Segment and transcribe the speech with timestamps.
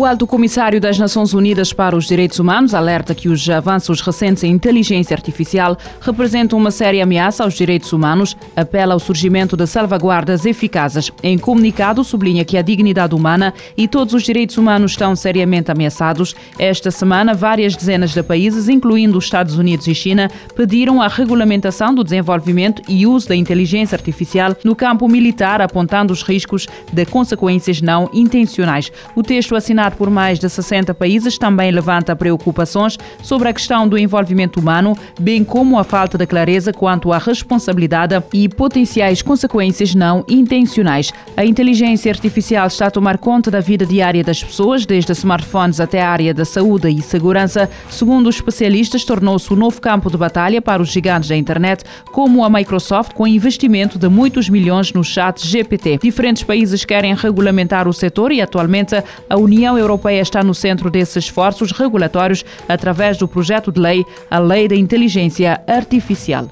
[0.00, 4.42] O Alto Comissário das Nações Unidas para os Direitos Humanos alerta que os avanços recentes
[4.42, 10.46] em inteligência artificial representam uma séria ameaça aos direitos humanos, apela ao surgimento de salvaguardas
[10.46, 11.12] eficazes.
[11.22, 16.34] Em comunicado, sublinha que a dignidade humana e todos os direitos humanos estão seriamente ameaçados.
[16.58, 21.94] Esta semana, várias dezenas de países, incluindo os Estados Unidos e China, pediram a regulamentação
[21.94, 27.82] do desenvolvimento e uso da inteligência artificial no campo militar, apontando os riscos de consequências
[27.82, 28.90] não intencionais.
[29.14, 33.98] O texto assinado por mais de 60 países, também levanta preocupações sobre a questão do
[33.98, 40.24] envolvimento humano, bem como a falta de clareza quanto à responsabilidade e potenciais consequências não
[40.28, 41.12] intencionais.
[41.36, 46.02] A inteligência artificial está a tomar conta da vida diária das pessoas, desde smartphones até
[46.02, 47.68] a área da saúde e segurança.
[47.88, 52.44] Segundo os especialistas, tornou-se um novo campo de batalha para os gigantes da internet, como
[52.44, 55.98] a Microsoft, com investimento de muitos milhões no chat GPT.
[56.02, 58.94] Diferentes países querem regulamentar o setor e, atualmente,
[59.28, 64.38] a União Europeia está no centro desses esforços regulatórios através do projeto de lei, a
[64.38, 66.48] Lei da Inteligência Artificial.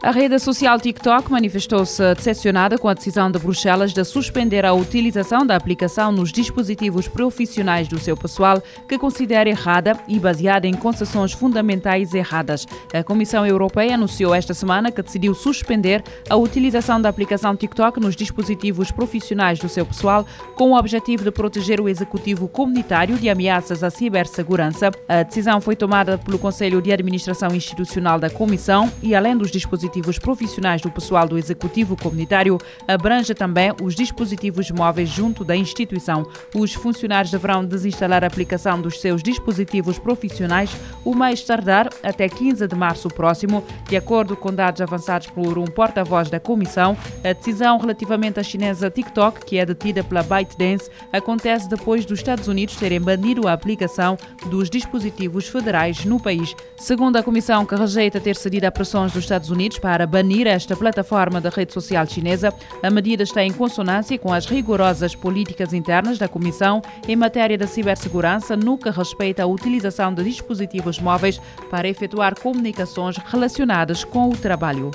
[0.00, 5.44] A rede social TikTok manifestou-se decepcionada com a decisão de Bruxelas de suspender a utilização
[5.44, 11.32] da aplicação nos dispositivos profissionais do seu pessoal, que considera errada e baseada em concessões
[11.32, 12.64] fundamentais erradas.
[12.94, 18.14] A Comissão Europeia anunciou esta semana que decidiu suspender a utilização da aplicação TikTok nos
[18.14, 23.82] dispositivos profissionais do seu pessoal, com o objetivo de proteger o executivo comunitário de ameaças
[23.82, 24.92] à cibersegurança.
[25.08, 29.87] A decisão foi tomada pelo Conselho de Administração Institucional da Comissão e, além dos dispositivos
[29.88, 36.26] dispositivos profissionais do pessoal do Executivo Comunitário abrange também os dispositivos móveis junto da instituição.
[36.54, 40.70] Os funcionários deverão desinstalar a aplicação dos seus dispositivos profissionais
[41.04, 45.64] o mais tardar até 15 de março próximo, de acordo com dados avançados por um
[45.64, 46.96] porta-voz da Comissão.
[47.24, 52.48] A decisão relativamente à chinesa TikTok, que é detida pela ByteDance, acontece depois dos Estados
[52.48, 56.54] Unidos terem banido a aplicação dos dispositivos federais no país.
[56.76, 60.76] Segundo a Comissão, que rejeita ter cedido a pressões dos Estados Unidos, para banir esta
[60.76, 62.52] plataforma da rede social chinesa.
[62.82, 67.66] A medida está em consonância com as rigorosas políticas internas da Comissão em matéria de
[67.66, 71.40] cibersegurança no que respeita à utilização de dispositivos móveis
[71.70, 74.90] para efetuar comunicações relacionadas com o trabalho.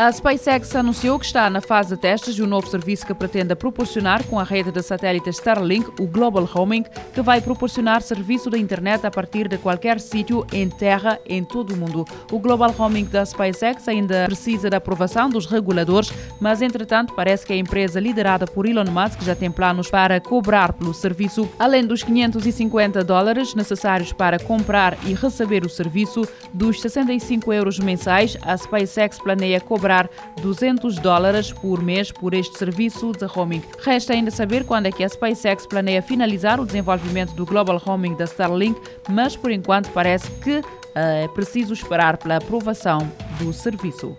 [0.00, 3.52] A SpaceX anunciou que está na fase de testes de um novo serviço que pretende
[3.56, 8.60] proporcionar com a rede de satélites Starlink, o Global Homing, que vai proporcionar serviço de
[8.60, 12.04] internet a partir de qualquer sítio em terra em todo o mundo.
[12.30, 17.52] O Global Homing da SpaceX ainda precisa da aprovação dos reguladores, mas entretanto parece que
[17.52, 22.04] a empresa liderada por Elon Musk já tem planos para cobrar pelo serviço, além dos
[22.04, 26.22] 550 dólares necessários para comprar e receber o serviço,
[26.54, 30.10] dos 65 euros mensais, a SpaceX planeia cobrar cobrar
[30.42, 33.62] 200 dólares por mês por este serviço de roaming.
[33.82, 38.14] Resta ainda saber quando é que a SpaceX planeia finalizar o desenvolvimento do Global Roaming
[38.14, 38.78] da Starlink,
[39.08, 42.98] mas por enquanto parece que uh, é preciso esperar pela aprovação
[43.38, 44.14] do serviço.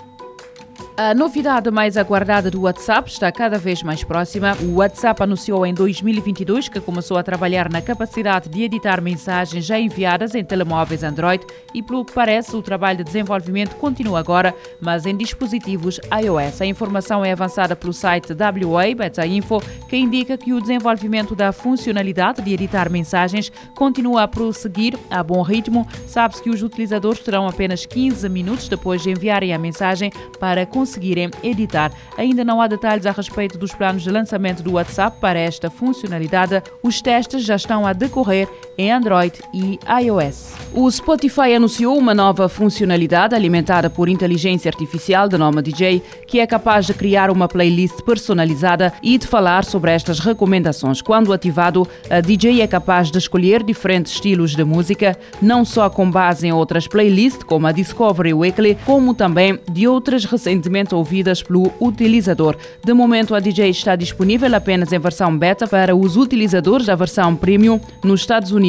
[1.02, 4.58] A novidade mais aguardada do WhatsApp está cada vez mais próxima.
[4.62, 9.80] O WhatsApp anunciou em 2022 que começou a trabalhar na capacidade de editar mensagens já
[9.80, 11.42] enviadas em telemóveis Android
[11.74, 16.60] e, pelo que parece, o trabalho de desenvolvimento continua agora, mas em dispositivos iOS.
[16.60, 21.54] A informação é avançada pelo site WA Beta Info, que indica que o desenvolvimento da
[21.54, 25.88] funcionalidade de editar mensagens continua a prosseguir a bom ritmo.
[26.06, 30.12] Sabe-se que os utilizadores terão apenas 15 minutos depois de enviarem a mensagem
[30.42, 31.92] para conseguir conseguirem editar.
[32.18, 36.64] Ainda não há detalhes a respeito dos planos de lançamento do WhatsApp para esta funcionalidade.
[36.82, 40.54] Os testes já estão a decorrer em Android e iOS.
[40.74, 46.48] O Spotify anunciou uma nova funcionalidade alimentada por inteligência artificial de nome DJ, que é
[46.48, 51.02] capaz de criar uma playlist personalizada e de falar sobre estas recomendações.
[51.02, 56.10] Quando ativado, a DJ é capaz de escolher diferentes estilos de música, não só com
[56.10, 61.74] base em outras playlists, como a Discovery Weekly, como também de outras recentemente ouvidas pelo
[61.82, 62.56] utilizador.
[62.82, 67.36] De momento, a DJ está disponível apenas em versão beta para os utilizadores da versão
[67.36, 68.69] premium nos Estados Unidos